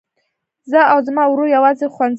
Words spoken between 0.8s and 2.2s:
او زما ورور يوځای ښوونځي ته ځو.